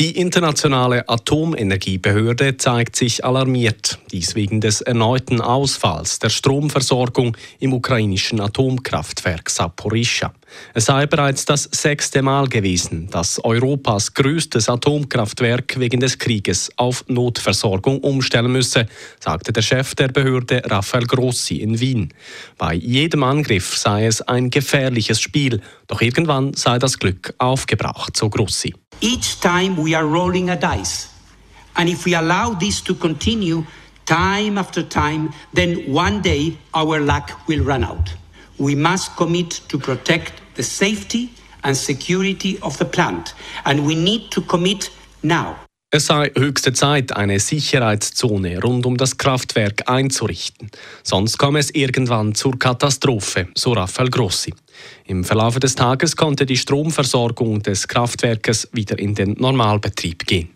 Die 0.00 0.16
internationale 0.18 1.08
Atomenergiebehörde 1.08 2.56
zeigt 2.56 2.96
sich 2.96 3.24
alarmiert, 3.24 4.00
dies 4.10 4.34
wegen 4.34 4.60
des 4.60 4.80
erneuten 4.80 5.40
Ausfalls 5.40 6.18
der 6.18 6.30
Stromversorgung 6.30 7.36
im 7.60 7.72
ukrainischen 7.72 8.40
Atomkraftwerk 8.40 9.48
Saporischschja. 9.48 10.34
Es 10.74 10.86
sei 10.86 11.06
bereits 11.06 11.44
das 11.44 11.68
sechste 11.70 12.22
Mal 12.22 12.48
gewesen, 12.48 13.08
dass 13.08 13.38
Europas 13.44 14.14
größtes 14.14 14.68
Atomkraftwerk 14.68 15.78
wegen 15.78 16.00
des 16.00 16.18
Krieges 16.18 16.72
auf 16.74 17.04
Notversorgung 17.06 18.00
umstellen 18.00 18.50
müsse, 18.50 18.88
sagte 19.20 19.52
der 19.52 19.62
Chef 19.62 19.94
der 19.94 20.08
Behörde 20.08 20.60
Rafael 20.64 21.06
Grossi 21.06 21.58
in 21.58 21.78
Wien. 21.78 22.12
Bei 22.58 22.74
jedem 22.74 23.22
Angriff 23.22 23.76
sei 23.76 24.06
es 24.06 24.22
ein 24.22 24.50
gefährliches 24.50 25.20
Spiel, 25.20 25.60
doch 25.86 26.00
irgendwann 26.00 26.52
sei 26.54 26.80
das 26.80 26.98
Glück 26.98 27.32
aufgebraucht, 27.38 28.16
so 28.16 28.28
Grossi. 28.28 28.74
Each 29.00 29.40
time 29.40 29.76
we 29.76 29.94
are 29.94 30.06
rolling 30.06 30.50
a 30.50 30.58
dice. 30.58 31.12
And 31.76 31.88
if 31.88 32.04
we 32.04 32.14
allow 32.14 32.50
this 32.50 32.80
to 32.82 32.94
continue 32.94 33.64
time 34.06 34.58
after 34.58 34.82
time, 34.82 35.32
then 35.52 35.92
one 35.92 36.22
day 36.22 36.58
our 36.72 37.00
luck 37.00 37.46
will 37.48 37.64
run 37.64 37.84
out. 37.84 38.14
We 38.58 38.74
must 38.74 39.16
commit 39.16 39.50
to 39.68 39.78
protect 39.78 40.40
the 40.54 40.62
safety 40.62 41.32
and 41.64 41.76
security 41.76 42.58
of 42.60 42.78
the 42.78 42.84
plant. 42.84 43.34
And 43.64 43.86
we 43.86 43.94
need 43.94 44.30
to 44.32 44.40
commit 44.42 44.90
now. 45.22 45.63
Es 45.94 46.06
sei 46.06 46.32
höchste 46.36 46.72
Zeit, 46.72 47.14
eine 47.14 47.38
Sicherheitszone 47.38 48.60
rund 48.60 48.84
um 48.84 48.96
das 48.96 49.16
Kraftwerk 49.16 49.88
einzurichten. 49.88 50.68
Sonst 51.04 51.38
komme 51.38 51.60
es 51.60 51.72
irgendwann 51.72 52.34
zur 52.34 52.58
Katastrophe, 52.58 53.46
so 53.54 53.74
Rafael 53.74 54.10
Grossi. 54.10 54.52
Im 55.06 55.22
Verlauf 55.22 55.60
des 55.60 55.76
Tages 55.76 56.16
konnte 56.16 56.46
die 56.46 56.56
Stromversorgung 56.56 57.62
des 57.62 57.86
Kraftwerkes 57.86 58.68
wieder 58.72 58.98
in 58.98 59.14
den 59.14 59.36
Normalbetrieb 59.38 60.26
gehen. 60.26 60.48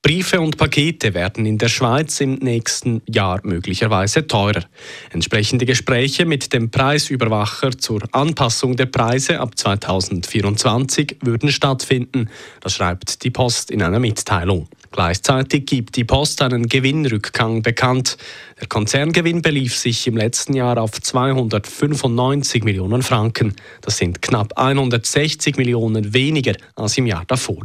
Briefe 0.00 0.40
und 0.40 0.56
Pakete 0.56 1.12
werden 1.12 1.44
in 1.44 1.58
der 1.58 1.68
Schweiz 1.68 2.20
im 2.20 2.34
nächsten 2.34 3.02
Jahr 3.08 3.40
möglicherweise 3.42 4.28
teurer. 4.28 4.62
Entsprechende 5.10 5.66
Gespräche 5.66 6.24
mit 6.24 6.52
dem 6.52 6.70
Preisüberwacher 6.70 7.76
zur 7.76 8.02
Anpassung 8.12 8.76
der 8.76 8.86
Preise 8.86 9.40
ab 9.40 9.58
2024 9.58 11.16
würden 11.22 11.50
stattfinden, 11.50 12.30
das 12.60 12.74
schreibt 12.74 13.24
die 13.24 13.30
Post 13.30 13.72
in 13.72 13.82
einer 13.82 13.98
Mitteilung. 13.98 14.68
Gleichzeitig 14.92 15.66
gibt 15.66 15.96
die 15.96 16.04
Post 16.04 16.40
einen 16.42 16.68
Gewinnrückgang 16.68 17.62
bekannt. 17.62 18.16
Der 18.60 18.68
Konzerngewinn 18.68 19.42
belief 19.42 19.76
sich 19.76 20.06
im 20.06 20.16
letzten 20.16 20.54
Jahr 20.54 20.78
auf 20.78 20.92
295 20.92 22.64
Millionen 22.64 23.02
Franken. 23.02 23.54
Das 23.82 23.98
sind 23.98 24.22
knapp 24.22 24.56
160 24.56 25.56
Millionen 25.56 26.14
weniger 26.14 26.54
als 26.74 26.96
im 26.96 27.06
Jahr 27.06 27.24
davor. 27.26 27.64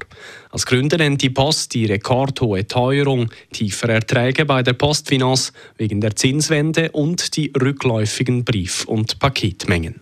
Als 0.54 0.68
Gründe 0.68 0.98
nennt 0.98 1.24
die 1.24 1.32
Post 1.32 1.74
die 1.74 1.88
rekordhohe 1.88 2.68
Teuerung, 2.68 3.32
tiefere 3.52 3.94
Erträge 3.94 4.46
bei 4.46 4.62
der 4.62 4.74
Postfinance 4.74 5.52
wegen 5.78 6.00
der 6.00 6.16
Zinswende 6.16 6.92
und 6.92 7.36
die 7.36 7.52
rückläufigen 7.60 8.46
Brief- 8.46 8.86
und 8.86 9.18
Paketmengen. 9.18 10.02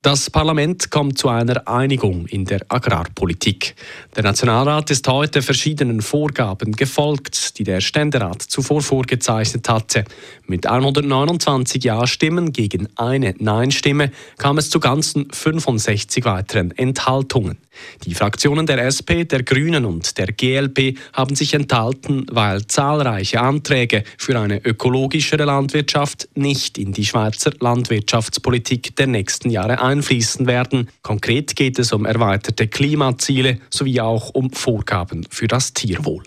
Das 0.00 0.30
Parlament 0.30 0.92
kommt 0.92 1.18
zu 1.18 1.28
einer 1.28 1.66
Einigung 1.66 2.26
in 2.26 2.44
der 2.44 2.60
Agrarpolitik. 2.68 3.74
Der 4.14 4.22
Nationalrat 4.22 4.92
ist 4.92 5.08
heute 5.08 5.42
verschiedenen 5.42 6.02
Vorgaben 6.02 6.70
gefolgt, 6.70 7.58
die 7.58 7.64
der 7.64 7.80
Ständerat 7.80 8.40
zuvor 8.40 8.80
vorgezeichnet 8.80 9.68
hatte. 9.68 10.04
Mit 10.46 10.68
129 10.68 11.82
Ja-Stimmen 11.82 12.52
gegen 12.52 12.86
eine 12.94 13.34
Nein-Stimme 13.38 14.12
kam 14.36 14.58
es 14.58 14.70
zu 14.70 14.78
ganzen 14.78 15.32
65 15.32 16.24
weiteren 16.24 16.70
Enthaltungen. 16.70 17.58
Die 18.04 18.14
Fraktionen 18.14 18.66
der 18.66 18.84
SP, 18.86 19.24
der 19.24 19.42
Grünen 19.42 19.84
und 19.84 20.16
der 20.16 20.28
GLP 20.28 20.96
haben 21.12 21.34
sich 21.34 21.54
enthalten, 21.54 22.24
weil 22.30 22.66
zahlreiche 22.66 23.40
Anträge 23.40 24.04
für 24.16 24.38
eine 24.38 24.64
ökologischere 24.64 25.44
Landwirtschaft 25.44 26.28
nicht 26.34 26.78
in 26.78 26.92
die 26.92 27.04
Schweizer 27.04 27.52
Landwirtschaftspolitik 27.58 28.96
der 28.96 29.08
nächsten 29.08 29.50
Jahre 29.50 29.80
einfließen 29.88 30.46
werden. 30.46 30.88
Konkret 31.02 31.56
geht 31.56 31.78
es 31.78 31.92
um 31.92 32.04
erweiterte 32.04 32.68
Klimaziele 32.68 33.58
sowie 33.70 34.00
auch 34.00 34.30
um 34.30 34.50
Vorgaben 34.50 35.26
für 35.30 35.48
das 35.48 35.74
Tierwohl. 35.74 36.22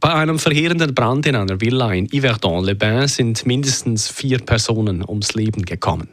Bei 0.00 0.14
einem 0.14 0.38
verheerenden 0.38 0.94
Brand 0.94 1.26
in 1.26 1.36
einer 1.36 1.60
Villa 1.60 1.92
in 1.92 2.08
Yverdon-les-Bains 2.10 3.16
sind 3.16 3.44
mindestens 3.44 4.08
vier 4.08 4.38
Personen 4.38 5.04
ums 5.06 5.34
Leben 5.34 5.66
gekommen. 5.66 6.08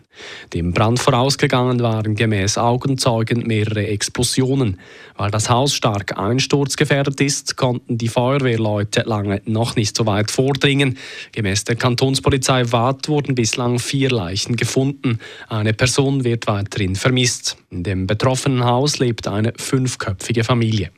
Dem 0.53 0.73
Brand 0.73 0.99
vorausgegangen 0.99 1.79
waren 1.79 2.15
gemäß 2.15 2.57
Augenzeugen 2.57 3.47
mehrere 3.47 3.87
Explosionen. 3.87 4.77
Weil 5.15 5.31
das 5.31 5.49
Haus 5.49 5.73
stark 5.73 6.17
einsturzgefährdet 6.17 7.21
ist, 7.21 7.55
konnten 7.55 7.97
die 7.97 8.09
Feuerwehrleute 8.09 9.03
lange 9.05 9.41
noch 9.45 9.77
nicht 9.77 9.95
so 9.95 10.05
weit 10.05 10.31
vordringen. 10.31 10.97
Gemäß 11.31 11.63
der 11.63 11.77
Kantonspolizei 11.77 12.69
Waadt 12.73 13.07
wurden 13.07 13.35
bislang 13.35 13.79
vier 13.79 14.09
Leichen 14.09 14.57
gefunden. 14.57 15.19
Eine 15.47 15.73
Person 15.73 16.25
wird 16.25 16.47
weiterhin 16.47 16.97
vermisst. 16.97 17.55
In 17.69 17.83
dem 17.83 18.05
betroffenen 18.05 18.65
Haus 18.65 18.99
lebt 18.99 19.29
eine 19.29 19.53
fünfköpfige 19.55 20.43
Familie. 20.43 20.91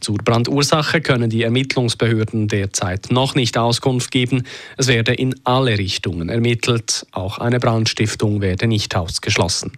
Zur 0.00 0.16
Brandursache 0.16 1.00
können 1.00 1.30
die 1.30 1.42
Ermittlungsbehörden 1.42 2.48
derzeit 2.48 3.08
noch 3.10 3.34
nicht 3.34 3.58
Auskunft 3.58 4.10
geben. 4.10 4.44
Es 4.76 4.88
werde 4.88 5.14
in 5.14 5.34
alle 5.44 5.78
Richtungen 5.78 6.28
ermittelt. 6.28 7.06
Auch 7.12 7.38
eine 7.38 7.60
Brandstiftung 7.60 8.40
werde 8.40 8.66
nicht 8.66 8.96
ausgeschlossen. 8.96 9.72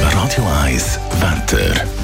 Radio 0.00 0.44
1, 0.62 0.98
Wetter. 1.20 2.03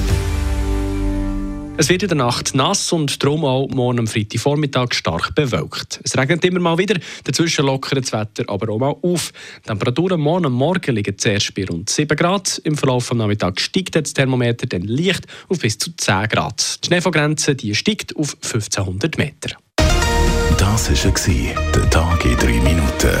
Es 1.77 1.89
wird 1.89 2.03
in 2.03 2.09
der 2.09 2.17
Nacht 2.17 2.53
nass 2.53 2.91
und 2.91 3.23
darum 3.23 3.45
auch 3.45 3.67
morgen 3.69 3.99
am 3.99 4.07
Freitagvormittag 4.07 4.93
stark 4.93 5.33
bewölkt. 5.33 5.99
Es 6.03 6.17
regnet 6.17 6.43
immer 6.43 6.59
mal 6.59 6.77
wieder, 6.77 6.99
dazwischen 7.23 7.65
lockert 7.65 8.03
das 8.03 8.11
Wetter 8.11 8.43
aber 8.47 8.73
auch 8.73 8.77
mal 8.77 8.95
auf. 9.01 9.31
Die 9.59 9.67
Temperaturen 9.67 10.19
morgen 10.19 10.45
am 10.47 10.53
Morgen 10.53 10.95
liegen 10.95 11.17
zuerst 11.17 11.55
bei 11.55 11.65
rund 11.65 11.89
7 11.89 12.15
Grad. 12.15 12.61
Im 12.65 12.77
Verlauf 12.77 13.07
des 13.07 13.17
Nachmittags 13.17 13.63
steigt 13.63 13.95
das 13.95 14.13
Thermometer 14.13 14.67
dann 14.67 14.83
leicht 14.83 15.25
auf 15.49 15.59
bis 15.59 15.77
zu 15.77 15.91
10 15.95 16.27
Grad. 16.27 16.83
Die 16.83 16.87
Schneefallgrenze 16.87 17.55
die 17.55 17.73
steigt 17.73 18.15
auf 18.15 18.35
1500 18.43 19.17
Meter. 19.17 19.55
Das 20.57 20.89
war 20.91 21.71
der 21.73 21.89
Tag 21.89 22.25
in 22.25 22.37
3 22.37 22.45
Minuten. 22.61 23.20